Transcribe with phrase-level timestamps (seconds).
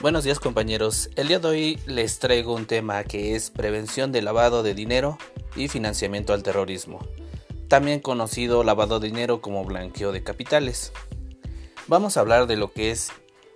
[0.00, 4.22] Buenos días compañeros, el día de hoy les traigo un tema que es prevención de
[4.22, 5.18] lavado de dinero
[5.56, 7.00] y financiamiento al terrorismo,
[7.66, 10.92] también conocido lavado de dinero como blanqueo de capitales.
[11.88, 13.10] Vamos a hablar de lo que es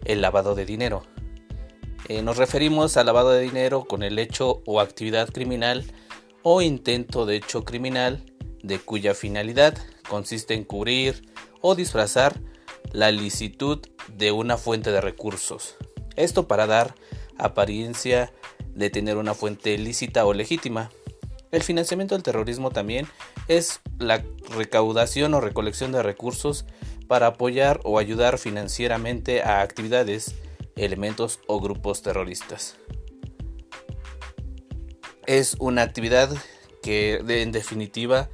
[0.04, 1.04] el lavado de dinero.
[2.08, 5.84] Eh, nos referimos al lavado de dinero con el hecho o actividad criminal
[6.42, 8.20] o intento de hecho criminal
[8.64, 9.78] de cuya finalidad
[10.08, 11.22] consiste en cubrir
[11.60, 12.40] o disfrazar
[12.90, 13.78] la licitud
[14.08, 15.76] de una fuente de recursos
[16.16, 16.94] esto para dar
[17.38, 18.32] apariencia
[18.74, 20.90] de tener una fuente lícita o legítima.
[21.50, 23.06] El financiamiento del terrorismo también
[23.48, 26.64] es la recaudación o recolección de recursos
[27.08, 30.34] para apoyar o ayudar financieramente a actividades,
[30.76, 32.76] elementos o grupos terroristas.
[35.26, 36.30] Es una actividad
[36.82, 38.30] que en definitiva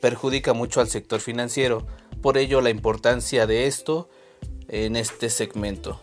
[0.00, 1.86] perjudica mucho al sector financiero,
[2.20, 4.08] por ello la importancia de esto
[4.74, 6.00] en este segmento.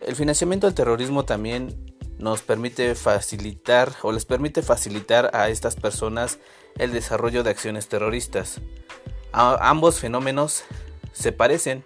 [0.00, 6.38] El financiamiento del terrorismo también nos permite facilitar o les permite facilitar a estas personas
[6.76, 8.60] el desarrollo de acciones terroristas.
[9.32, 10.64] ambos fenómenos
[11.12, 11.84] se parecen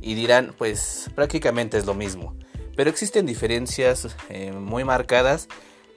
[0.00, 2.36] y dirán pues prácticamente es lo mismo,
[2.76, 5.48] pero existen diferencias eh, muy marcadas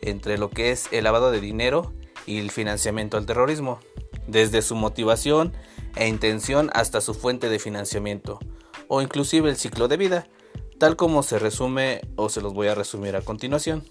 [0.02, 1.94] entre lo que es el lavado de dinero
[2.26, 3.80] y el financiamiento al terrorismo,
[4.26, 5.54] desde su motivación
[5.98, 8.40] e intención hasta su fuente de financiamiento,
[8.88, 10.28] o inclusive el ciclo de vida,
[10.80, 13.84] tal como se resume o se los voy a resumir a continuación.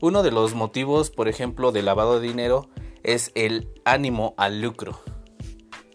[0.00, 2.68] Uno de los motivos, por ejemplo, del lavado de dinero
[3.02, 5.00] es el ánimo al lucro.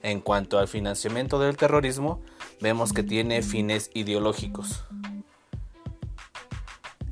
[0.02, 2.22] En cuanto al financiamiento del terrorismo,
[2.62, 4.86] vemos que tiene fines ideológicos.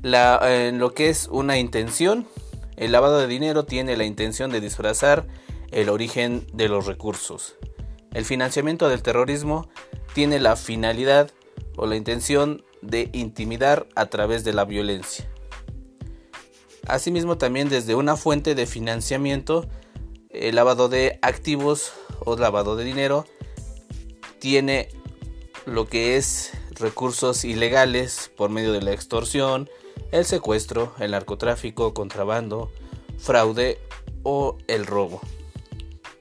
[0.02, 2.26] en lo que es una intención,
[2.76, 5.26] el lavado de dinero tiene la intención de disfrazar
[5.72, 7.56] el origen de los recursos.
[8.12, 9.68] El financiamiento del terrorismo
[10.14, 11.30] tiene la finalidad
[11.76, 15.28] o la intención de intimidar a través de la violencia.
[16.86, 19.68] Asimismo, también desde una fuente de financiamiento,
[20.30, 23.26] el lavado de activos o lavado de dinero
[24.38, 24.88] tiene
[25.64, 29.68] lo que es recursos ilegales por medio de la extorsión,
[30.12, 32.70] el secuestro, el narcotráfico, contrabando,
[33.18, 33.78] fraude
[34.22, 35.20] o el robo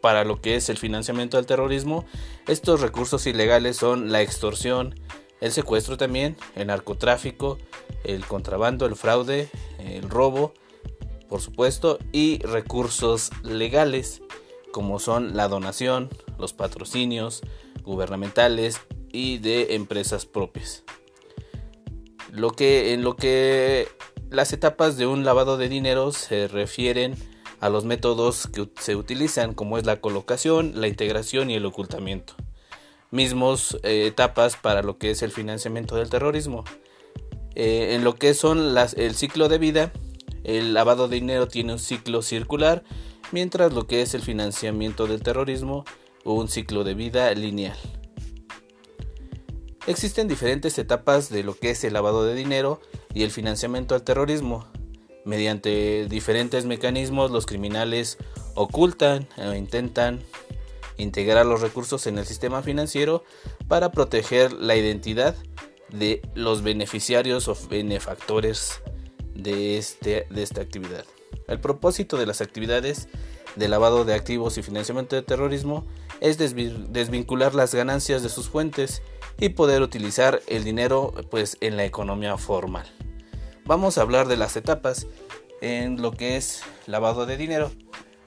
[0.05, 2.05] para lo que es el financiamiento del terrorismo,
[2.47, 4.93] estos recursos ilegales son la extorsión,
[5.41, 7.57] el secuestro también, el narcotráfico,
[8.03, 9.49] el contrabando, el fraude,
[9.79, 10.53] el robo,
[11.27, 14.21] por supuesto, y recursos legales
[14.71, 17.41] como son la donación, los patrocinios
[17.81, 20.83] gubernamentales y de empresas propias.
[22.31, 23.87] Lo que en lo que
[24.29, 27.15] las etapas de un lavado de dinero se refieren
[27.65, 32.35] a los métodos que se utilizan como es la colocación, la integración y el ocultamiento.
[33.09, 36.63] Mismos eh, etapas para lo que es el financiamiento del terrorismo.
[37.55, 39.91] Eh, en lo que son las, el ciclo de vida,
[40.43, 42.83] el lavado de dinero tiene un ciclo circular,
[43.31, 45.85] mientras lo que es el financiamiento del terrorismo,
[46.23, 47.77] un ciclo de vida lineal.
[49.87, 52.79] Existen diferentes etapas de lo que es el lavado de dinero
[53.15, 54.67] y el financiamiento al terrorismo.
[55.25, 58.17] Mediante diferentes mecanismos los criminales
[58.53, 60.21] ocultan o intentan
[60.97, 63.23] integrar los recursos en el sistema financiero
[63.67, 65.35] para proteger la identidad
[65.89, 68.81] de los beneficiarios o benefactores
[69.33, 71.05] de, este, de esta actividad.
[71.47, 73.07] El propósito de las actividades
[73.55, 75.85] de lavado de activos y financiamiento de terrorismo
[76.21, 79.01] es desvincular las ganancias de sus fuentes
[79.39, 82.94] y poder utilizar el dinero pues en la economía formal.
[83.67, 85.07] Vamos a hablar de las etapas
[85.59, 87.71] en lo que es lavado de dinero.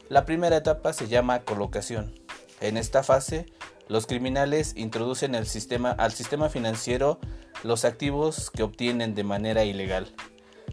[0.09, 2.13] La primera etapa se llama colocación.
[2.61, 3.47] En esta fase,
[3.87, 7.21] los criminales introducen al sistema financiero
[7.63, 10.13] los activos que obtienen de manera ilegal.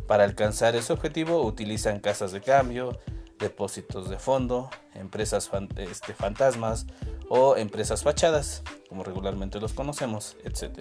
[0.07, 2.99] Para alcanzar ese objetivo utilizan casas de cambio,
[3.37, 6.87] depósitos de fondo, empresas este, fantasmas
[7.29, 10.79] o empresas fachadas, como regularmente los conocemos, etc.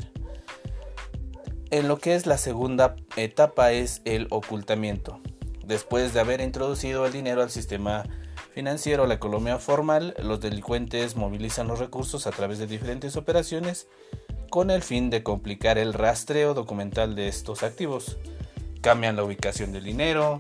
[1.75, 5.19] En lo que es la segunda etapa es el ocultamiento.
[5.67, 8.05] Después de haber introducido el dinero al sistema
[8.53, 13.89] financiero, la economía formal, los delincuentes movilizan los recursos a través de diferentes operaciones
[14.51, 18.19] con el fin de complicar el rastreo documental de estos activos.
[18.81, 20.39] Cambian la ubicación del dinero,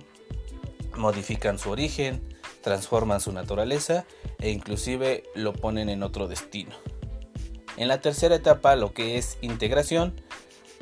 [0.96, 2.22] modifican su origen,
[2.60, 4.04] transforman su naturaleza
[4.38, 6.76] e inclusive lo ponen en otro destino.
[7.76, 10.14] En la tercera etapa, lo que es integración,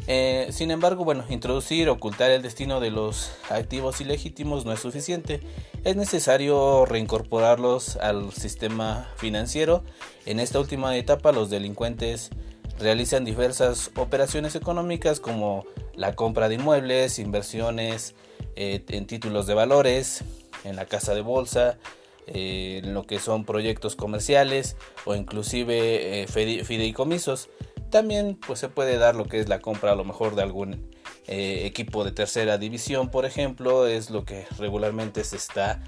[0.07, 5.41] eh, sin embargo, bueno, introducir, ocultar el destino de los activos ilegítimos no es suficiente.
[5.85, 9.85] Es necesario reincorporarlos al sistema financiero.
[10.27, 12.31] En esta última etapa, los delincuentes
[12.79, 15.65] realizan diversas operaciones económicas como
[15.95, 18.15] la compra de inmuebles, inversiones
[18.57, 20.25] eh, en títulos de valores,
[20.65, 21.79] en la casa de bolsa,
[22.27, 27.49] eh, en lo que son proyectos comerciales o inclusive fideicomisos.
[27.93, 30.89] También pues se puede dar lo que es la compra a lo mejor de algún
[31.27, 35.83] equipo de tercera división, por ejemplo, es lo que regularmente se está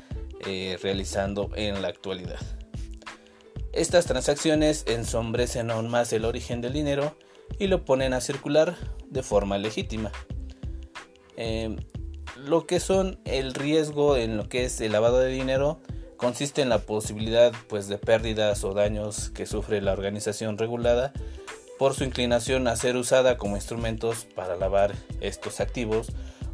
[0.82, 2.40] realizando en la actualidad.
[3.72, 7.16] Estas transacciones ensombrecen aún más el origen del dinero
[7.58, 8.76] y lo ponen a circular
[9.08, 10.12] de forma legítima.
[11.36, 11.76] Em,
[12.36, 15.80] lo que son el riesgo en lo que es el lavado de dinero
[16.18, 21.14] consiste en la posibilidad pues, de pérdidas o daños que sufre la organización regulada
[21.78, 26.08] por su inclinación a ser usada como instrumentos para lavar estos activos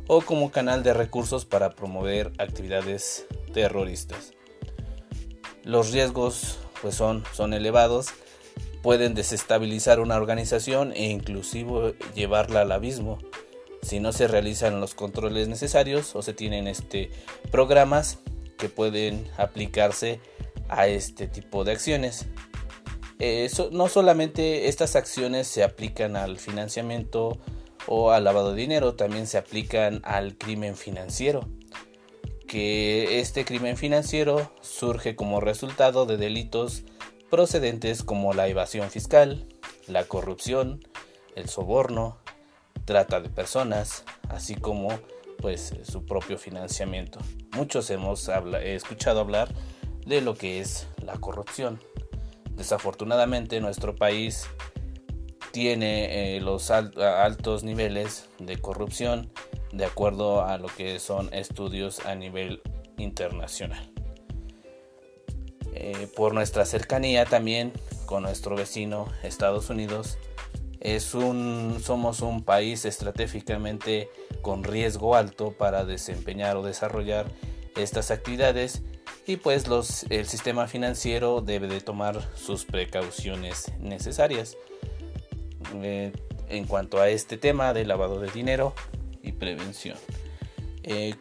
[0.06, 4.32] o como canal de recursos para promover actividades terroristas.
[5.64, 8.08] Los riesgos pues son, son elevados,
[8.82, 13.18] pueden desestabilizar una organización e inclusive llevarla al abismo
[13.82, 17.10] si no se realizan los controles necesarios o se tienen este
[17.50, 18.18] programas
[18.58, 20.20] que pueden aplicarse
[20.68, 22.26] a este tipo de acciones.
[23.20, 27.38] Eh, no solamente estas acciones se aplican al financiamiento
[27.86, 31.46] o al lavado de dinero, también se aplican al crimen financiero
[32.50, 36.82] que este crimen financiero surge como resultado de delitos
[37.30, 39.46] procedentes como la evasión fiscal,
[39.86, 40.84] la corrupción,
[41.36, 42.18] el soborno,
[42.86, 44.88] trata de personas, así como
[45.38, 47.20] pues su propio financiamiento.
[47.54, 48.28] Muchos hemos
[48.64, 49.54] escuchado hablar
[50.04, 51.78] de lo que es la corrupción.
[52.56, 54.46] Desafortunadamente nuestro país
[55.52, 59.32] tiene eh, los altos niveles de corrupción
[59.72, 62.60] de acuerdo a lo que son estudios a nivel
[62.98, 63.90] internacional.
[65.72, 67.72] Eh, por nuestra cercanía también
[68.06, 70.18] con nuestro vecino Estados Unidos,
[70.80, 74.08] es un, somos un país estratégicamente
[74.42, 77.26] con riesgo alto para desempeñar o desarrollar
[77.76, 78.82] estas actividades
[79.30, 84.56] y pues los, el sistema financiero debe de tomar sus precauciones necesarias.
[85.82, 86.12] Eh,
[86.48, 88.74] en cuanto a este tema de lavado de dinero,
[89.22, 89.96] y prevención.
[90.82, 91.14] Eh,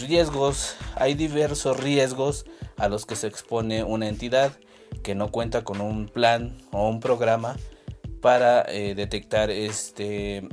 [0.00, 2.46] riesgos, hay diversos riesgos
[2.76, 4.52] a los que se expone una entidad
[5.02, 7.56] que no cuenta con un plan o un programa
[8.20, 10.48] para eh, detectar este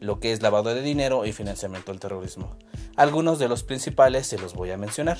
[0.00, 2.54] lo que es lavado de dinero y financiamiento del terrorismo.
[2.96, 5.18] Algunos de los principales se los voy a mencionar.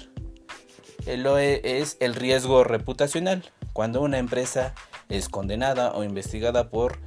[1.04, 3.44] El es el riesgo reputacional,
[3.74, 4.74] cuando una empresa
[5.10, 6.98] es condenada o investigada por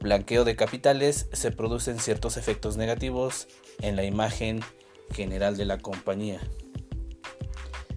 [0.00, 3.48] blanqueo de capitales se producen ciertos efectos negativos
[3.80, 4.60] en la imagen
[5.10, 6.38] general de la compañía.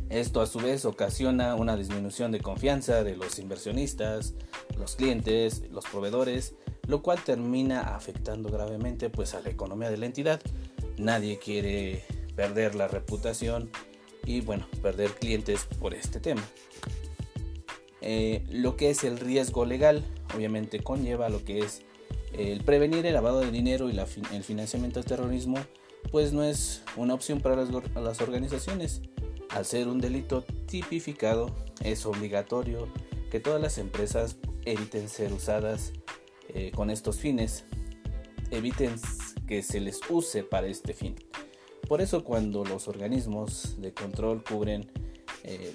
[0.10, 4.36] Esto a su vez ocasiona una disminución de confianza de los inversionistas,
[4.78, 6.56] los clientes, los proveedores,
[6.88, 10.42] lo cual termina afectando gravemente pues a la economía de la entidad.
[10.98, 12.04] Nadie quiere
[12.36, 13.70] perder la reputación
[14.26, 16.44] y bueno, perder clientes por este tema.
[18.02, 20.04] Eh, lo que es el riesgo legal
[20.36, 21.82] obviamente conlleva lo que es
[22.34, 25.58] el prevenir el lavado de dinero y el financiamiento del terrorismo
[26.12, 29.02] pues no es una opción para las, organizaciones.
[29.50, 32.88] Al ser un delito tipificado, es obligatorio
[33.32, 35.94] que todas las empresas eviten ser usadas
[36.50, 37.66] eh, con estos fines,
[38.52, 38.96] eviten
[39.48, 41.16] que se les use para este fin.
[41.88, 44.92] Por eso cuando los organismos de control cubren
[45.44, 45.74] eh,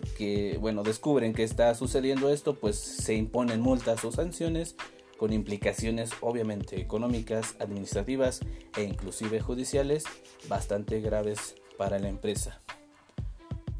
[0.85, 4.77] descubren que está sucediendo esto, pues se imponen multas o sanciones
[5.17, 8.41] con implicaciones obviamente económicas, administrativas
[8.77, 10.05] e inclusive judiciales
[10.49, 12.61] bastante graves para la empresa.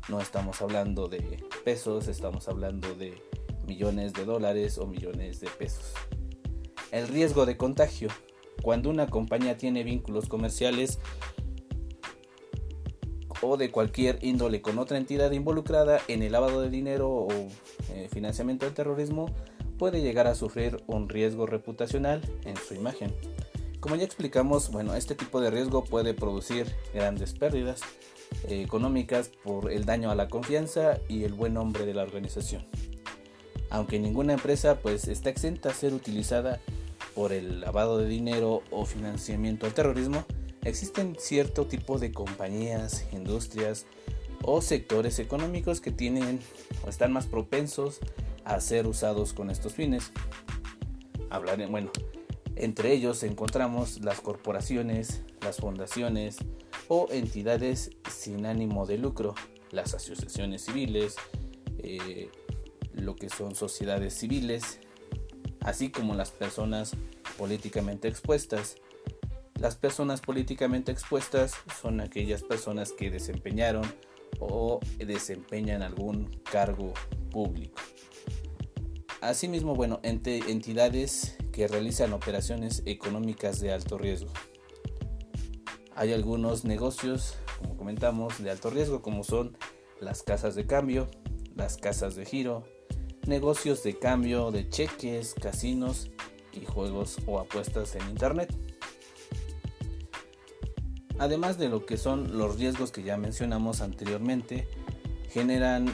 [0.09, 3.21] No estamos hablando de pesos, estamos hablando de
[3.67, 5.93] millones de dólares o millones de pesos.
[6.91, 8.09] El riesgo de contagio.
[8.63, 10.99] Cuando una compañía tiene vínculos comerciales
[13.43, 17.29] o de cualquier índole con otra entidad involucrada en el lavado de dinero o
[17.91, 19.27] eh, financiamiento del terrorismo,
[19.79, 23.13] puede llegar a sufrir un riesgo reputacional en su imagen.
[23.81, 27.81] Como ya explicamos, bueno, este tipo de riesgo puede producir grandes pérdidas
[28.49, 32.65] eh, económicas por el daño a la confianza y el buen nombre de la organización.
[33.71, 36.61] Aunque ninguna empresa pues está exenta a ser utilizada
[37.15, 40.25] por el lavado de dinero o financiamiento al terrorismo,
[40.65, 43.87] existen cierto tipo de compañías, industrias
[44.43, 46.41] o sectores económicos que tienen
[46.85, 48.01] o están más propensos
[48.45, 50.13] a ser usados con estos fines.
[51.31, 51.91] Hablaré, bueno,
[52.57, 56.37] entre ellos encontramos las corporaciones, las fundaciones
[56.89, 59.35] o entidades sin ánimo de lucro,
[59.71, 61.17] las asociaciones civiles,
[61.79, 62.29] eh,
[62.93, 64.81] lo que son sociedades civiles,
[65.65, 66.97] así como las personas
[67.39, 68.77] políticamente expuestas.
[69.59, 73.85] Las personas políticamente expuestas son aquellas personas que desempeñaron
[74.41, 76.95] o desempeñan algún cargo
[77.31, 77.81] público.
[79.21, 84.33] Asimismo, bueno, entidades que realizan operaciones económicas de alto riesgo.
[85.95, 89.57] Hay algunos negocios, como comentamos, de alto riesgo, como son
[90.01, 91.09] las casas de cambio,
[91.55, 92.65] las casas de giro,
[93.27, 96.11] negocios de cambio de cheques, casinos
[96.53, 98.55] y juegos o apuestas en Internet.
[101.19, 104.67] Además de lo que son los riesgos que ya mencionamos anteriormente,
[105.31, 105.87] generan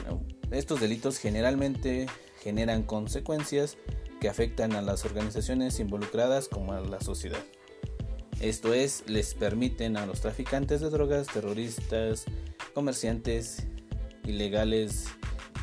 [0.51, 2.07] estos delitos generalmente
[2.41, 3.77] generan consecuencias
[4.19, 7.43] que afectan a las organizaciones involucradas como a la sociedad.
[8.41, 12.25] Esto es, les permiten a los traficantes de drogas, terroristas,
[12.73, 13.67] comerciantes
[14.25, 15.05] ilegales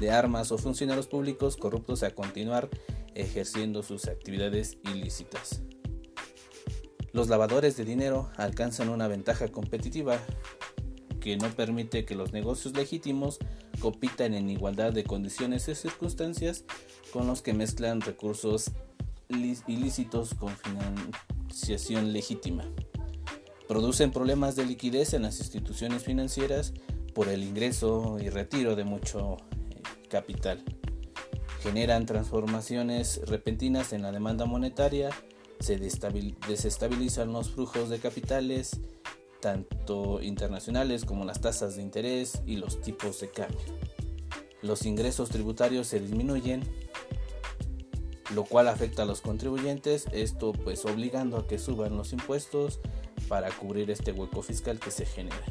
[0.00, 2.68] de armas o funcionarios públicos corruptos a continuar
[3.14, 5.62] ejerciendo sus actividades ilícitas.
[7.12, 10.18] Los lavadores de dinero alcanzan una ventaja competitiva
[11.20, 13.38] que no permite que los negocios legítimos
[13.80, 16.64] compitan en igualdad de condiciones y circunstancias
[17.12, 18.70] con los que mezclan recursos
[19.28, 22.64] ilícitos con financiación legítima.
[23.66, 26.74] Producen problemas de liquidez en las instituciones financieras
[27.14, 29.38] por el ingreso y retiro de mucho
[30.16, 30.64] capital.
[31.60, 35.10] Generan transformaciones repentinas en la demanda monetaria,
[35.60, 38.80] se desestabilizan los flujos de capitales,
[39.40, 43.60] tanto internacionales como las tasas de interés y los tipos de cambio.
[44.62, 46.62] Los ingresos tributarios se disminuyen,
[48.34, 52.80] lo cual afecta a los contribuyentes, esto pues obligando a que suban los impuestos
[53.28, 55.44] para cubrir este hueco fiscal que se genera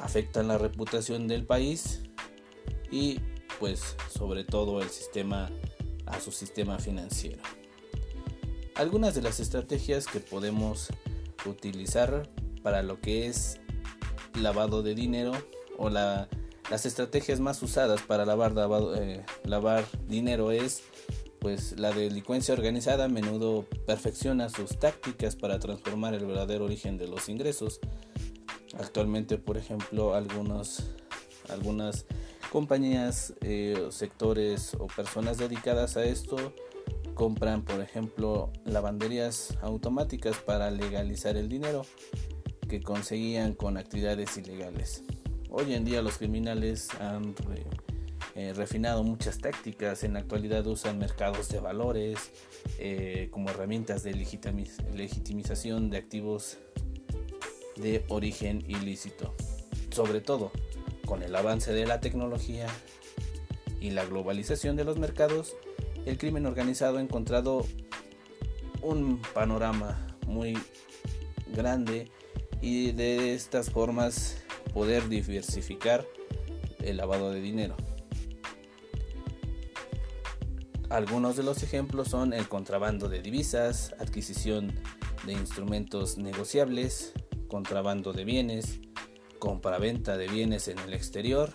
[0.00, 2.02] afectan la reputación del país
[2.90, 3.20] y
[3.58, 5.50] pues sobre todo el sistema
[6.06, 7.42] a su sistema financiero.
[8.74, 10.88] Algunas de las estrategias que podemos
[11.46, 12.28] utilizar
[12.62, 13.60] para lo que es
[14.34, 15.32] lavado de dinero
[15.76, 18.54] o las estrategias más usadas para lavar,
[18.96, 20.82] eh, lavar dinero es
[21.40, 27.06] pues la delincuencia organizada a menudo perfecciona sus tácticas para transformar el verdadero origen de
[27.06, 27.80] los ingresos
[28.76, 30.84] Actualmente, por ejemplo, algunos,
[31.48, 32.04] algunas
[32.50, 36.54] compañías, eh, sectores o personas dedicadas a esto
[37.14, 41.82] compran, por ejemplo, lavanderías automáticas para legalizar el dinero
[42.68, 45.02] que conseguían con actividades ilegales.
[45.50, 47.34] Hoy en día los criminales han
[48.34, 52.30] eh, refinado muchas tácticas, en la actualidad usan mercados de valores
[52.78, 56.58] eh, como herramientas de legitimización de activos
[57.76, 59.34] de origen ilícito.
[59.90, 60.52] Sobre todo,
[61.08, 62.66] con el avance de la tecnología
[63.80, 65.56] y la globalización de los mercados,
[66.04, 67.66] el crimen organizado ha encontrado
[68.82, 70.58] un panorama muy
[71.54, 72.10] grande
[72.60, 74.42] y de estas formas
[74.74, 76.04] poder diversificar
[76.80, 77.74] el lavado de dinero.
[80.90, 84.78] Algunos de los ejemplos son el contrabando de divisas, adquisición
[85.24, 87.14] de instrumentos negociables,
[87.48, 88.80] contrabando de bienes,
[89.38, 91.52] compraventa de bienes en el exterior,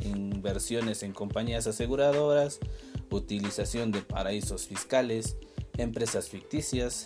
[0.00, 2.60] inversiones en compañías aseguradoras,
[3.10, 5.36] utilización de paraísos fiscales,
[5.76, 7.04] empresas ficticias,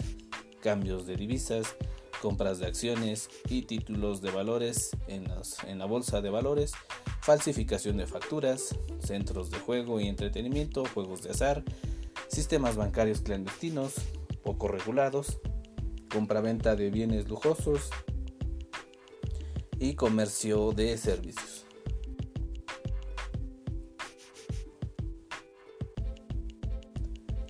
[0.61, 1.77] cambios de divisas,
[2.23, 5.25] compras de acciones y títulos de valores en,
[5.79, 6.73] la bolsa de valores,
[7.21, 11.65] falsificación de facturas, centros de juego y entretenimiento, juegos de azar,
[12.29, 13.95] sistemas bancarios clandestinos,
[14.45, 15.41] poco regulados,
[16.13, 17.91] compraventa de bienes lujosos,
[19.83, 21.67] y comercio de servicios.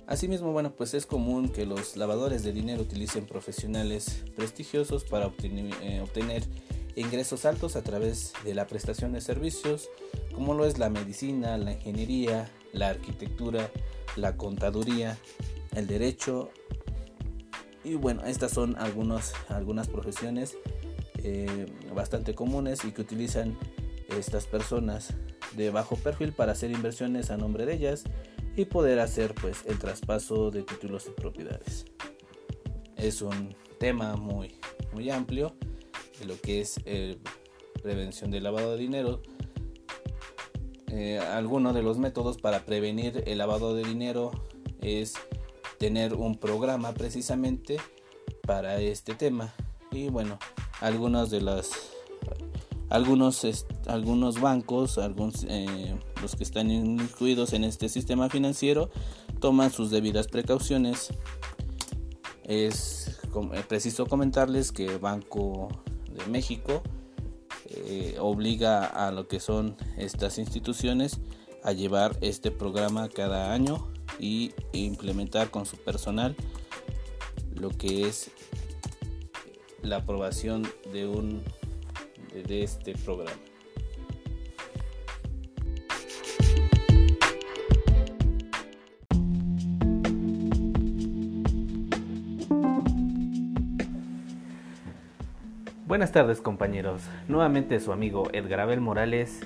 [0.07, 6.01] Asimismo, bueno, pues es común que los lavadores de dinero utilicen profesionales prestigiosos para eh,
[6.01, 6.43] obtener,
[6.95, 9.89] ingresos altos a través de la prestación de servicios,
[10.33, 13.71] como lo es la medicina, la ingeniería, la arquitectura,
[14.15, 15.17] la contaduría,
[15.75, 16.49] el derecho.
[17.83, 19.33] Y bueno, estas son algunas
[19.87, 20.57] profesiones
[21.23, 23.57] eh, bastante comunes y que utilizan
[24.17, 25.13] estas personas
[25.55, 28.03] de bajo perfil para hacer inversiones a nombre de ellas
[28.55, 31.85] y poder hacer pues el traspaso de títulos y propiedades.
[32.97, 34.55] Es un tema muy
[34.93, 35.55] muy amplio
[36.19, 37.17] de lo que es eh,
[37.81, 39.21] prevención del lavado de dinero.
[40.87, 44.31] Eh, algunos de los métodos para prevenir el lavado de dinero
[44.81, 45.13] es
[45.79, 47.77] tener un programa precisamente
[48.45, 49.53] para este tema
[49.91, 50.37] y bueno
[50.83, 51.71] algunas de las
[52.89, 53.47] algunos
[53.87, 58.91] algunos bancos, algunos, eh, los que están incluidos en este sistema financiero,
[59.39, 61.09] toman sus debidas precauciones.
[62.43, 63.17] Es
[63.53, 65.69] eh, preciso comentarles que Banco
[66.11, 66.83] de México
[67.67, 71.19] eh, obliga a lo que son estas instituciones
[71.63, 73.87] a llevar este programa cada año
[74.19, 76.35] y implementar con su personal
[77.55, 78.29] lo que es
[79.83, 81.43] la aprobación de un
[82.47, 83.31] de este programa.
[95.85, 99.41] Buenas tardes compañeros, nuevamente su amigo Edgar Abel Morales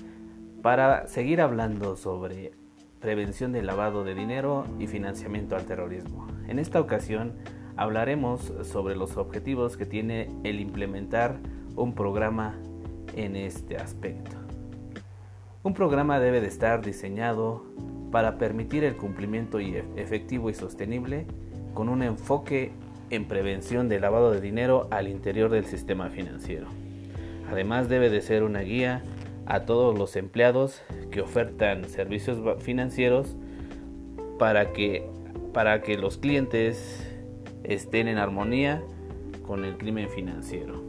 [0.61, 2.53] para seguir hablando sobre
[3.01, 6.27] prevención del lavado de dinero y financiamiento al terrorismo.
[6.47, 7.33] En esta ocasión
[7.77, 11.37] hablaremos sobre los objetivos que tiene el implementar
[11.75, 12.55] un programa
[13.15, 14.35] en este aspecto.
[15.63, 17.63] Un programa debe de estar diseñado
[18.11, 21.25] para permitir el cumplimiento efectivo y sostenible
[21.73, 22.71] con un enfoque
[23.09, 26.67] en prevención de lavado de dinero al interior del sistema financiero.
[27.51, 29.03] Además debe de ser una guía
[29.45, 30.81] a todos los empleados
[31.11, 33.35] que ofertan servicios financieros
[34.39, 35.07] para que,
[35.53, 37.06] para que los clientes
[37.67, 38.81] estén en armonía
[39.45, 40.81] con el crimen financiero.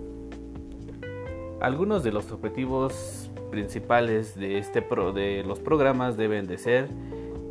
[1.61, 6.89] Algunos de los objetivos principales de, este de los programas deben de ser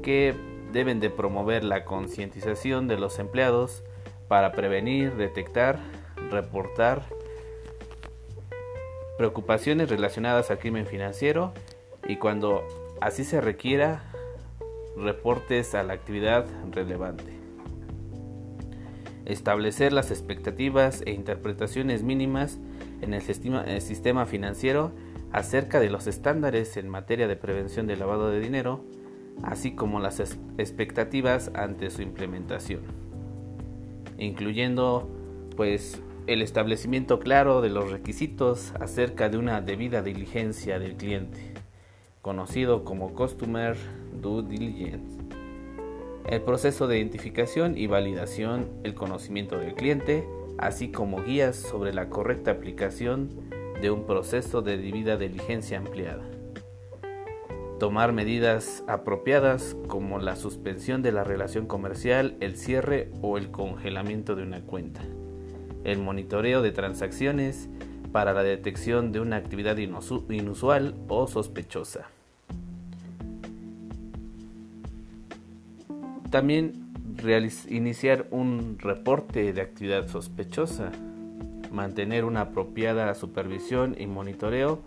[0.01, 0.33] que
[0.71, 3.83] deben de promover la concientización de los empleados
[4.27, 5.79] para prevenir, detectar,
[6.29, 7.03] reportar
[9.17, 11.51] preocupaciones relacionadas al crimen financiero
[12.07, 12.63] y cuando
[13.01, 14.03] así se requiera,
[14.95, 17.46] reportes a la actividad relevante.
[19.27, 22.57] Establecer las expectativas e interpretaciones mínimas
[23.01, 24.91] en el sistema, el sistema financiero
[25.31, 28.83] acerca de los estándares en materia de prevención del lavado de dinero,
[29.43, 33.07] así como las expectativas ante su implementación
[34.17, 35.07] incluyendo
[35.55, 41.53] pues el establecimiento claro de los requisitos acerca de una debida diligencia del cliente,
[42.21, 43.77] conocido como Customer
[44.21, 45.16] Due Diligence.
[46.27, 52.09] El proceso de identificación y validación, el conocimiento del cliente, así como guías sobre la
[52.09, 53.29] correcta aplicación
[53.81, 56.23] de un proceso de debida diligencia ampliada
[57.79, 64.35] tomar medidas apropiadas como la suspensión de la relación comercial, el cierre o el congelamiento
[64.35, 65.01] de una cuenta,
[65.83, 67.69] el monitoreo de transacciones
[68.11, 72.09] para la detección de una actividad inusual o sospechosa.
[76.29, 76.87] También
[77.69, 80.91] iniciar un reporte de actividad sospechosa,
[81.71, 84.81] mantener una apropiada supervisión y monitoreo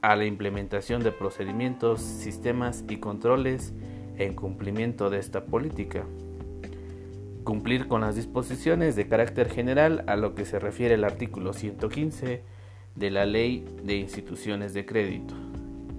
[0.00, 3.72] a la implementación de procedimientos, sistemas y controles
[4.16, 6.04] en cumplimiento de esta política.
[7.44, 12.42] Cumplir con las disposiciones de carácter general a lo que se refiere el artículo 115
[12.94, 15.34] de la Ley de Instituciones de Crédito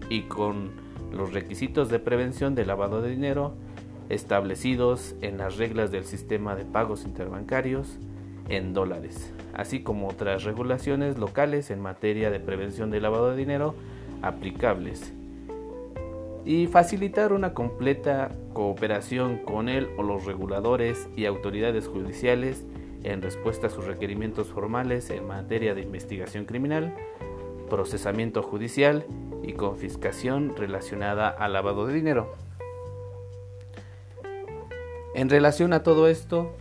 [0.10, 0.72] y con
[1.12, 3.56] los requisitos de prevención del lavado de dinero
[4.10, 7.98] establecidos en las reglas del sistema de pagos interbancarios
[8.50, 13.76] en dólares, así como otras regulaciones locales en materia de prevención del lavado de dinero
[14.22, 15.14] aplicables
[16.46, 22.66] y facilitar una completa cooperación con él o los reguladores y autoridades judiciales
[23.04, 26.94] en respuesta a sus requerimientos formales en materia de investigación criminal,
[27.70, 29.06] procesamiento judicial
[29.42, 32.34] y confiscación relacionada al lavado de dinero.
[35.16, 36.56] En relación a todo esto,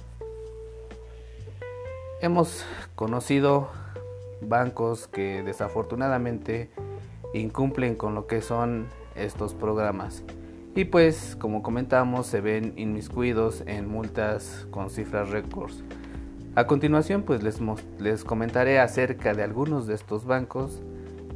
[2.21, 3.71] hemos conocido
[4.43, 6.71] bancos que desafortunadamente
[7.33, 10.23] incumplen con lo que son estos programas.
[10.75, 15.83] Y pues, como comentamos, se ven inmiscuidos en multas con cifras récords.
[16.55, 20.83] A continuación, pues les, comentaré acerca de algunos de estos bancos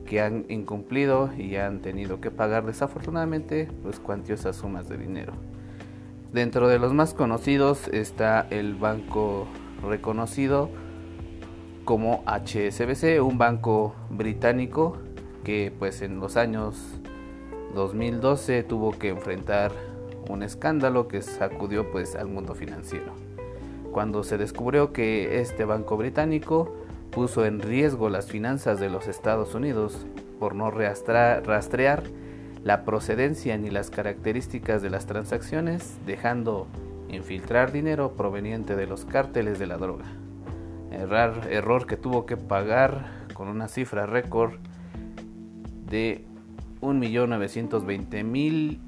[0.05, 5.33] que han incumplido y han tenido que pagar desafortunadamente pues cuantiosas sumas de dinero.
[6.37, 9.47] Dentro de los más conocidos está el banco
[9.83, 10.69] reconocido
[11.87, 14.99] como HSBC, un banco británico
[15.45, 17.01] que pues en los años
[17.75, 19.73] 2012 tuvo que enfrentar
[20.29, 23.15] un escándalo que sacudió pues al mundo financiero.
[23.91, 26.71] Cuando se descubrió que este banco británico
[27.13, 30.07] puso en riesgo las finanzas de los Estados Unidos
[30.39, 32.03] por no rastrear
[32.67, 36.67] la procedencia ni las características de las transacciones, dejando
[37.09, 40.07] infiltrar dinero proveniente de los cárteles de la droga.
[40.91, 44.55] error que tuvo que pagar con una cifra récord
[45.89, 46.25] de
[46.81, 48.79] 1.920.000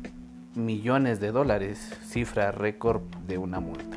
[0.56, 3.96] millones de dólares, cifra récord de una multa.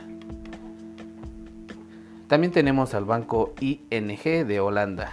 [2.28, 5.12] También tenemos al banco ING de Holanda,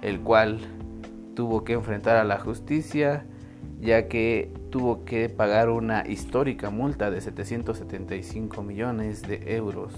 [0.00, 0.58] el cual
[1.36, 3.26] tuvo que enfrentar a la justicia
[3.82, 9.92] ya que tuvo que pagar una histórica multa de 775 millones de euros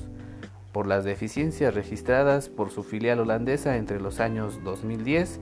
[0.72, 5.38] por las deficiencias registradas por su filial holandesa entre los años 2010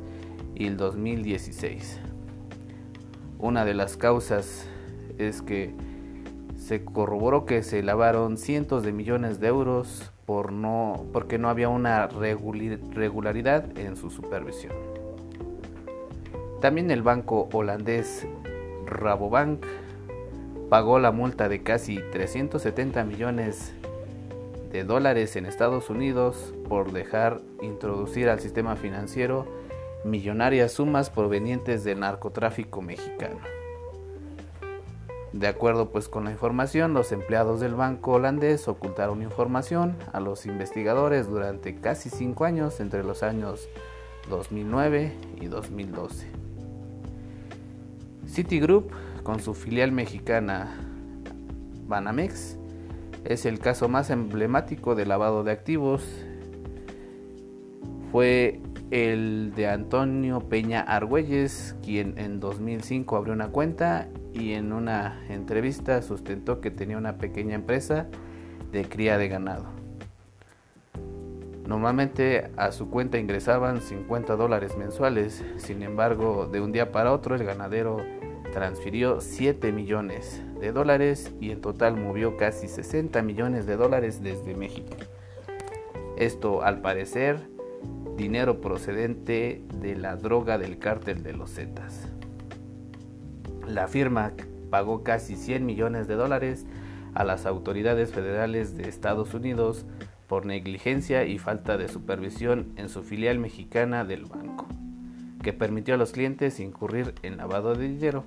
[0.57, 2.01] y el 2016.
[3.39, 4.67] Una de las causas
[5.19, 5.73] es que
[6.57, 11.69] se corroboró que se lavaron cientos de millones de euros por no, porque no había
[11.69, 14.92] una regularidad en su supervisión.
[16.63, 18.25] También el banco holandés
[18.87, 19.67] Rabobank
[20.71, 23.73] pagó la multa de casi 370 millones
[24.71, 29.45] de dólares en Estados Unidos por dejar introducir al sistema financiero
[30.05, 33.41] millonarias sumas provenientes del narcotráfico mexicano.
[35.33, 40.47] De acuerdo pues con la información, los empleados del banco holandés ocultaron información a los
[40.47, 43.69] investigadores durante casi cinco años entre los años
[44.29, 46.42] 2009 y 2012.
[48.33, 48.91] Citigroup,
[49.23, 50.75] con su filial mexicana
[51.87, 52.57] Banamex,
[53.27, 56.03] es el caso más emblemático de lavado de activos.
[58.11, 58.59] Fue
[58.91, 66.01] el de Antonio Peña Argüelles, quien en 2005 abrió una cuenta y en una entrevista
[66.01, 68.07] sustentó que tenía una pequeña empresa
[68.73, 69.67] de cría de ganado.
[71.67, 77.35] Normalmente a su cuenta ingresaban 50 dólares mensuales, sin embargo de un día para otro
[77.35, 77.99] el ganadero
[78.53, 84.55] transfirió 7 millones de dólares y en total movió casi 60 millones de dólares desde
[84.55, 84.95] México.
[86.17, 87.41] Esto al parecer
[88.17, 92.09] dinero procedente de la droga del cártel de los Zetas.
[93.67, 94.33] La firma
[94.71, 96.67] pagó casi 100 millones de dólares
[97.15, 99.87] a las autoridades federales de Estados Unidos
[100.29, 104.67] por negligencia y falta de supervisión en su filial mexicana del banco,
[105.43, 108.25] que permitió a los clientes incurrir en lavado de dinero.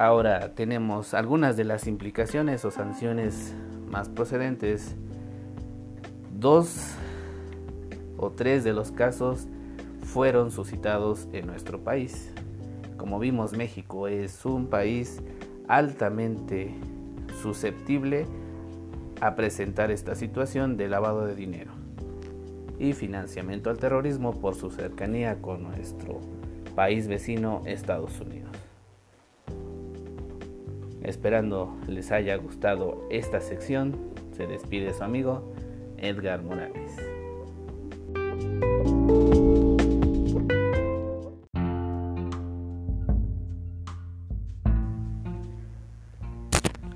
[0.00, 3.54] Ahora tenemos algunas de las implicaciones o sanciones
[3.90, 4.96] más procedentes.
[6.38, 6.94] Dos
[8.16, 9.46] o tres de los casos
[10.02, 12.32] fueron suscitados en nuestro país.
[12.96, 15.20] Como vimos, México es un país
[15.68, 16.72] altamente
[17.42, 18.26] susceptible
[19.20, 21.72] a presentar esta situación de lavado de dinero
[22.78, 26.20] y financiamiento al terrorismo por su cercanía con nuestro
[26.74, 28.39] país vecino Estados Unidos.
[31.02, 33.96] Esperando les haya gustado esta sección,
[34.36, 35.54] se despide su amigo
[35.96, 36.96] Edgar Morales.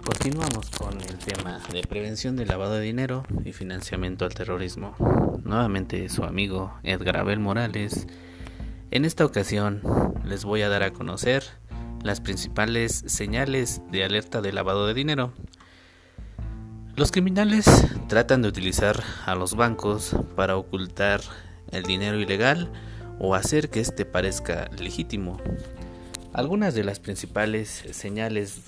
[0.04, 4.94] Continuamos con el tema de prevención del lavado de dinero y financiamiento al terrorismo.
[5.44, 8.06] Nuevamente su amigo Edgar Abel Morales.
[8.90, 9.82] En esta ocasión
[10.24, 11.44] les voy a dar a conocer
[12.04, 15.32] las principales señales de alerta de lavado de dinero.
[16.96, 17.64] Los criminales
[18.08, 21.22] tratan de utilizar a los bancos para ocultar
[21.72, 22.70] el dinero ilegal
[23.18, 25.38] o hacer que éste parezca legítimo.
[26.32, 28.60] Algunas de las principales señales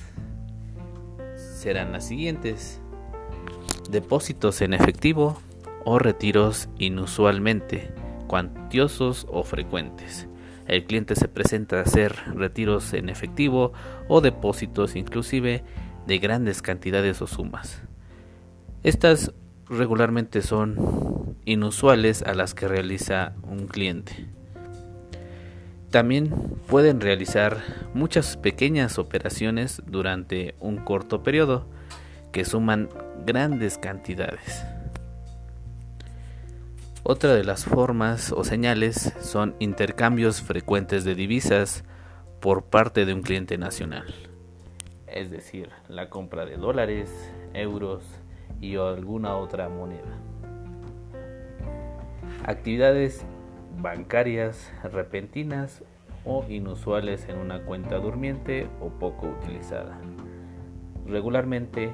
[1.36, 2.80] serán las siguientes.
[3.90, 5.38] Depósitos en efectivo
[5.84, 7.92] o retiros inusualmente
[8.26, 10.25] cuantiosos o frecuentes.
[10.66, 13.72] El cliente se presenta a hacer retiros en efectivo
[14.08, 15.62] o depósitos inclusive
[16.06, 17.82] de grandes cantidades o sumas.
[18.82, 19.32] Estas
[19.68, 24.26] regularmente son inusuales a las que realiza un cliente.
[25.90, 26.30] También
[26.66, 27.62] pueden realizar
[27.94, 31.66] muchas pequeñas operaciones durante un corto periodo
[32.32, 32.88] que suman
[33.24, 34.64] grandes cantidades.
[37.08, 41.84] Otra de las formas o señales son intercambios frecuentes de divisas
[42.40, 44.12] por parte de un cliente nacional,
[45.06, 47.08] es decir, la compra de dólares,
[47.54, 48.02] euros
[48.60, 50.18] y alguna otra moneda.
[52.44, 53.24] Actividades
[53.80, 55.84] bancarias repentinas
[56.24, 59.96] o inusuales en una cuenta durmiente o poco utilizada.
[61.06, 61.92] Regularmente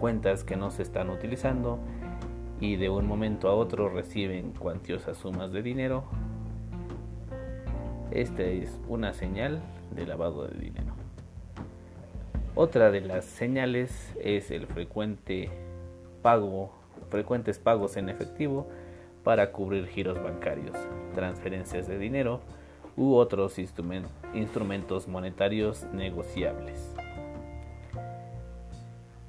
[0.00, 1.78] cuentas que no se están utilizando
[2.62, 6.04] y de un momento a otro reciben cuantiosas sumas de dinero.
[8.12, 10.92] Esta es una señal de lavado de dinero.
[12.54, 15.50] Otra de las señales es el frecuente
[16.22, 16.72] pago,
[17.10, 18.68] frecuentes pagos en efectivo
[19.24, 20.76] para cubrir giros bancarios.
[21.16, 22.40] transferencias de dinero
[22.96, 26.94] u otros instrumentos monetarios negociables.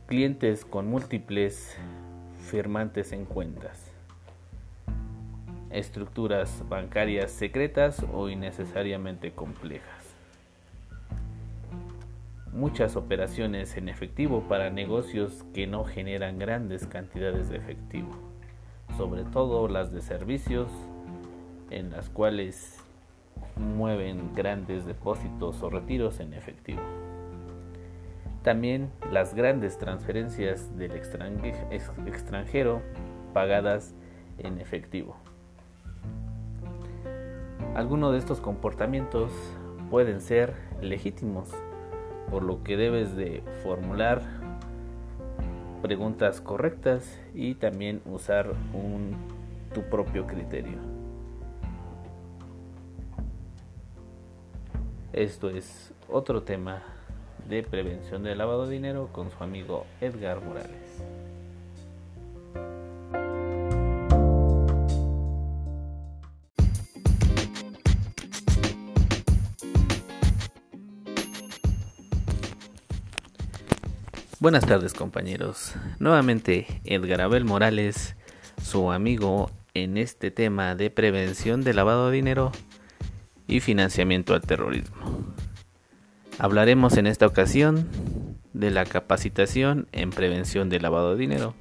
[0.05, 1.75] Clientes con múltiples
[2.49, 3.91] firmantes en cuentas.
[5.71, 10.03] Estructuras bancarias secretas o innecesariamente complejas
[12.53, 18.12] muchas operaciones en efectivo para negocios que no generan grandes cantidades de efectivo,
[18.95, 20.69] sobre todo las de servicios
[21.71, 22.77] en las cuales
[23.58, 26.82] mueven grandes depósitos o retiros en efectivo.
[28.43, 32.82] También las grandes transferencias del extranjero
[33.34, 33.95] pagadas
[34.38, 35.15] en efectivo.
[37.73, 39.32] Algunos de estos comportamientos
[39.89, 41.49] pueden ser legítimos
[42.29, 44.21] por lo que debes de formular
[45.82, 48.51] preguntas correctas y también usar
[49.73, 50.77] tu propio criterio.
[55.13, 56.84] Esto es otro tema
[57.49, 61.03] de prevención del lavado de dinero con su amigo Edgar Morales.
[74.39, 75.73] Buenas tardes compañeros.
[75.99, 78.17] Nuevamente Edgar Abel Morales,
[78.62, 82.51] su amigo en este tema de prevención de lavado de dinero
[83.47, 85.34] y financiamiento al terrorismo.
[86.39, 87.87] Hablaremos en esta ocasión
[88.53, 91.53] de la capacitación en prevención de lavado de dinero.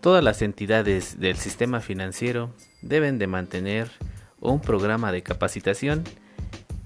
[0.00, 2.50] Todas las entidades del sistema financiero
[2.82, 3.90] deben de mantener
[4.40, 6.04] un programa de capacitación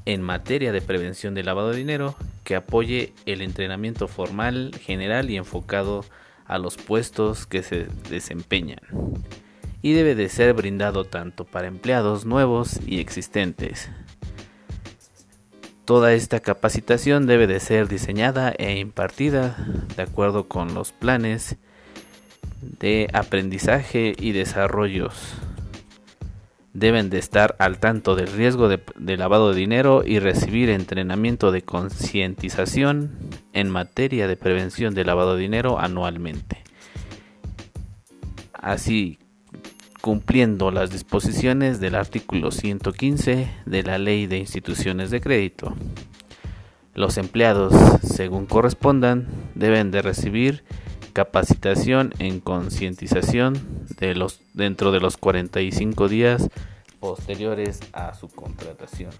[0.06, 2.14] en materia de prevención de lavado de dinero
[2.44, 6.04] que apoye el entrenamiento formal, general y enfocado
[6.46, 8.80] a los puestos que se desempeñan.
[9.82, 13.90] Y debe de ser brindado tanto para empleados nuevos y existentes.
[15.86, 19.56] Toda esta capacitación debe de ser diseñada e impartida
[19.96, 21.56] de acuerdo con los planes
[22.60, 25.36] de aprendizaje y desarrollos
[26.76, 31.62] deben de estar al tanto del riesgo de, lavado de dinero y recibir entrenamiento de
[31.62, 33.12] concientización
[33.54, 36.62] en materia de prevención de lavado de dinero anualmente.
[38.52, 39.18] Así,
[40.06, 45.74] cumpliendo las disposiciones del artículo 115 de la Ley de Instituciones de Crédito.
[46.94, 50.62] Los empleados, según correspondan, deben de recibir
[51.12, 53.60] capacitación en concientización
[53.98, 56.50] de los dentro de los 45 días
[57.00, 59.10] posteriores a su contratación.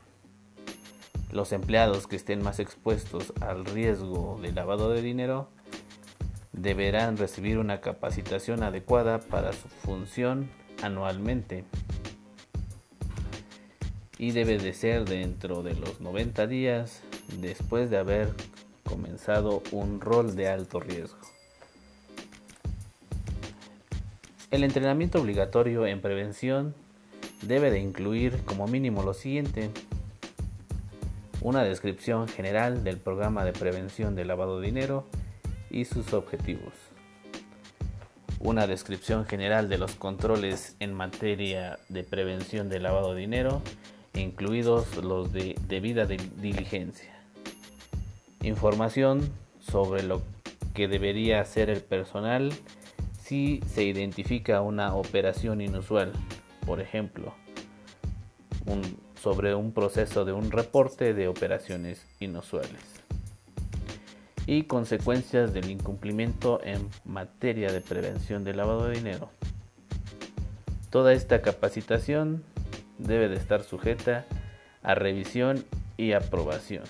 [1.32, 5.48] Los empleados que estén más expuestos al riesgo de lavado de dinero
[6.52, 10.48] deberán recibir una capacitación adecuada para su función
[10.82, 11.64] anualmente
[14.18, 17.02] y debe de ser dentro de los 90 días
[17.40, 18.32] después de haber
[18.84, 21.18] comenzado un rol de alto riesgo.
[24.50, 26.74] El entrenamiento obligatorio en prevención
[27.42, 29.70] debe de incluir como mínimo lo siguiente.
[31.42, 35.04] Una descripción general del programa de prevención de lavado de dinero
[35.70, 36.85] y sus objetivos.
[38.46, 43.60] Una descripción general de los controles en materia de prevención de lavado de dinero,
[44.14, 47.12] incluidos los de debida diligencia.
[48.42, 50.22] Información sobre lo
[50.74, 52.52] que debería hacer el personal
[53.20, 56.12] si se identifica una operación inusual,
[56.64, 57.34] por ejemplo,
[59.20, 62.95] sobre un proceso de un reporte de operaciones inusuales
[64.46, 69.28] y consecuencias del incumplimiento en materia de prevención de lavado de dinero.
[70.90, 72.44] Toda esta capacitación
[72.98, 74.24] debe de estar sujeta
[74.82, 75.64] a revisión
[75.96, 76.84] y aprobación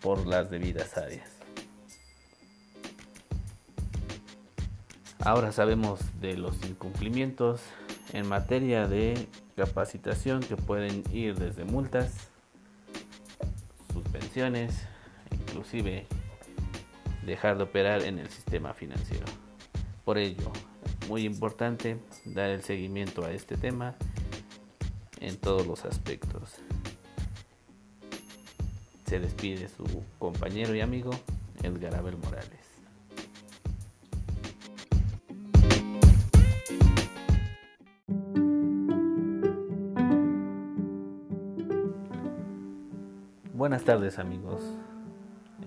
[0.00, 1.30] por las debidas áreas.
[5.20, 7.60] Ahora sabemos de los incumplimientos
[8.12, 12.28] en materia de capacitación que pueden ir desde multas,
[13.92, 14.86] suspensiones,
[15.32, 16.06] inclusive
[17.28, 19.26] dejar de operar en el sistema financiero.
[20.04, 20.50] Por ello,
[21.08, 23.94] muy importante dar el seguimiento a este tema
[25.20, 26.54] en todos los aspectos.
[29.06, 29.84] Se despide su
[30.18, 31.10] compañero y amigo
[31.62, 32.58] Edgar Abel Morales.
[43.52, 44.62] Buenas tardes amigos.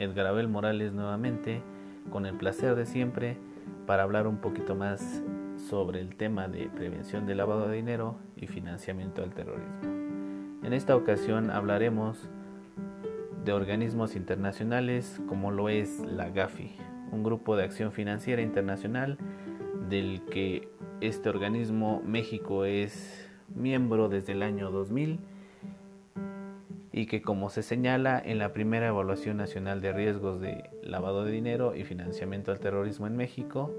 [0.02, 1.62] Edgar Abel Morales nuevamente,
[2.10, 3.38] con el placer de siempre,
[3.86, 5.22] para hablar un poquito más
[5.70, 9.82] sobre el tema de prevención del lavado de dinero y financiamiento al terrorismo.
[10.64, 12.18] En esta ocasión hablaremos
[13.46, 16.76] de organismos internacionales como lo es la GAFI,
[17.12, 19.20] un grupo de acción financiera internacional
[19.88, 20.68] del que
[21.00, 25.20] este organismo México es miembro desde el año 2000
[26.94, 31.32] y que como se señala en la primera evaluación nacional de riesgos de lavado de
[31.32, 33.72] dinero y financiamiento al terrorismo en México,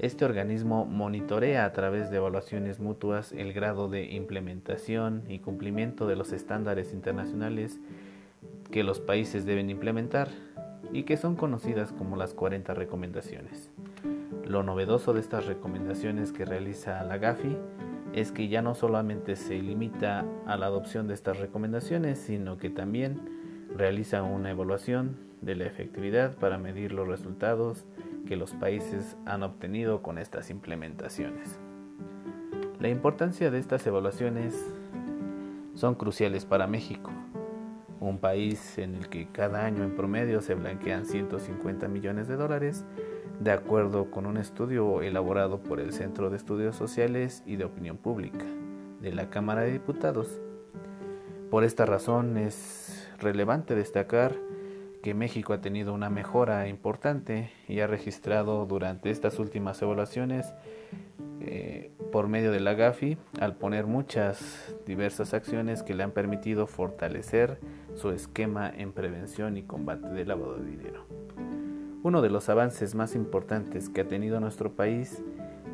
[0.00, 6.16] este organismo monitorea a través de evaluaciones mutuas el grado de implementación y cumplimiento de
[6.16, 7.78] los estándares internacionales
[8.70, 10.28] que los países deben implementar
[10.92, 13.70] y que son conocidas como las 40 recomendaciones.
[14.44, 17.56] Lo novedoso de estas recomendaciones que realiza la GAFI
[18.12, 22.70] es que ya no solamente se limita a la adopción de estas recomendaciones, sino que
[22.70, 23.20] también
[23.74, 27.84] realiza una evaluación de la efectividad para medir los resultados
[28.26, 31.60] que los países han obtenido con estas implementaciones.
[32.80, 34.54] La importancia de estas evaluaciones
[35.74, 37.10] son cruciales para México,
[38.00, 42.84] un país en el que cada año en promedio se blanquean 150 millones de dólares
[43.40, 47.96] de acuerdo con un estudio elaborado por el Centro de Estudios Sociales y de Opinión
[47.96, 48.44] Pública
[49.00, 50.40] de la Cámara de Diputados.
[51.50, 54.34] Por esta razón es relevante destacar
[55.02, 60.52] que México ha tenido una mejora importante y ha registrado durante estas últimas evaluaciones
[61.40, 66.66] eh, por medio de la GAFI al poner muchas diversas acciones que le han permitido
[66.66, 67.60] fortalecer
[67.94, 71.06] su esquema en prevención y combate del lavado de dinero.
[72.06, 75.24] Uno de los avances más importantes que ha tenido nuestro país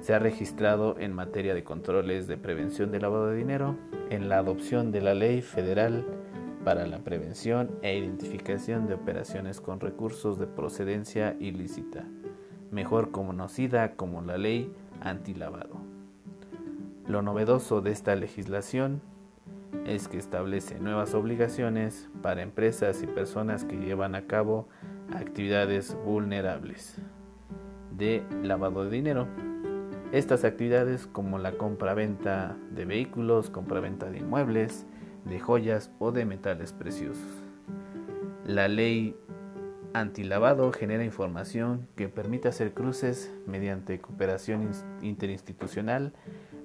[0.01, 3.77] se ha registrado en materia de controles de prevención del lavado de dinero
[4.09, 6.07] en la adopción de la Ley Federal
[6.64, 12.07] para la Prevención e Identificación de Operaciones con Recursos de Procedencia Ilícita,
[12.71, 15.83] mejor conocida como la Ley Antilavado.
[17.07, 19.03] Lo novedoso de esta legislación
[19.85, 24.66] es que establece nuevas obligaciones para empresas y personas que llevan a cabo
[25.14, 26.96] actividades vulnerables
[27.96, 29.29] de lavado de dinero.
[30.12, 34.87] Estas actividades como la compra-venta de vehículos, compra-venta de inmuebles,
[35.25, 37.42] de joyas o de metales preciosos.
[38.44, 39.16] La ley
[39.94, 44.70] antilavado genera información que permite hacer cruces mediante cooperación
[45.03, 46.12] interinstitucional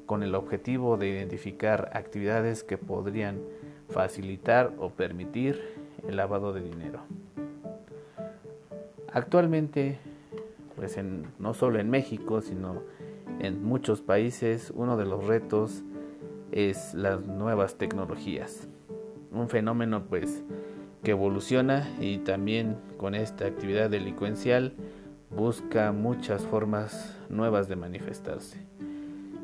[0.06, 3.42] con el objetivo de identificar actividades que podrían
[3.90, 5.62] facilitar o permitir
[6.08, 7.02] el lavado de dinero.
[9.14, 10.00] Actualmente,
[10.76, 10.98] pues
[11.40, 12.82] no solo en México, sino
[13.40, 15.84] en muchos países, uno de los retos
[16.52, 18.68] es las nuevas tecnologías.
[19.32, 20.44] Un fenómeno pues
[21.04, 24.74] que evoluciona y también con esta actividad delincuencial
[25.30, 28.66] busca muchas formas nuevas de manifestarse.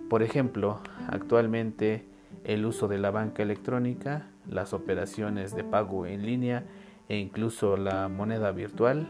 [0.10, 2.06] Por ejemplo, actualmente
[2.44, 6.66] el uso de la banca electrónica, las operaciones de pago en línea
[7.10, 9.08] e incluso la moneda virtual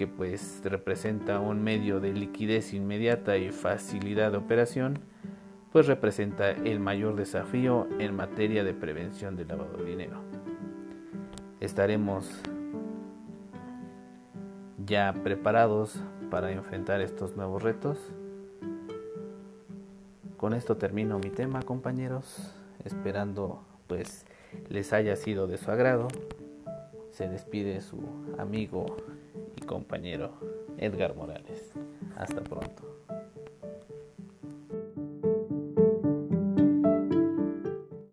[0.00, 4.98] que pues representa un medio de liquidez inmediata y facilidad de operación,
[5.72, 10.22] pues representa el mayor desafío en materia de prevención del lavado de dinero.
[11.60, 12.30] Estaremos
[14.86, 17.98] ya preparados para enfrentar estos nuevos retos.
[20.38, 22.54] Con esto termino mi tema, compañeros,
[22.86, 24.24] esperando pues
[24.70, 26.08] les haya sido de su agrado.
[27.10, 27.98] Se despide su
[28.38, 28.96] amigo
[29.70, 30.32] compañero
[30.78, 31.72] Edgar Morales.
[32.16, 32.82] Hasta pronto.